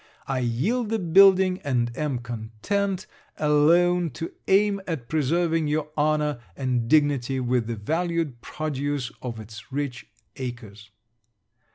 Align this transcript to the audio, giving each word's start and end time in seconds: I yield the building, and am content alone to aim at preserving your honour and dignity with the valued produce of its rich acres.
I 0.25 0.39
yield 0.39 0.89
the 0.89 0.97
building, 0.97 1.61
and 1.63 1.95
am 1.95 2.17
content 2.17 3.05
alone 3.37 4.09
to 4.17 4.31
aim 4.47 4.81
at 4.87 5.07
preserving 5.07 5.67
your 5.67 5.89
honour 5.95 6.41
and 6.57 6.87
dignity 6.87 7.39
with 7.39 7.67
the 7.67 7.75
valued 7.75 8.41
produce 8.41 9.11
of 9.21 9.39
its 9.39 9.71
rich 9.71 10.07
acres. 10.37 10.89